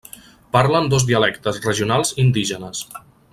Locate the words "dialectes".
1.09-1.61